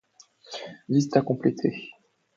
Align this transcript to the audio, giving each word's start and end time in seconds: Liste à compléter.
Liste 0.89 1.15
à 1.15 1.21
compléter. 1.21 1.91